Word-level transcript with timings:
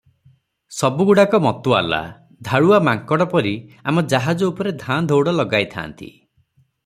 ସବୁଗୁଡ଼ାକ 0.77 1.39
ମତୁଆଲା, 1.45 1.99
ଧାଡ଼ୁଆ 2.47 2.79
ମାଙ୍କଡ 2.87 3.27
ପରି 3.35 3.53
ଆମ 3.91 4.05
ଜାହାଜ 4.15 4.51
ଉପରେ 4.53 4.75
ଧାଁ 4.87 5.01
ଦଉଡ଼ 5.13 5.37
ଲଗାଇଥାନ୍ତି। 5.43 6.11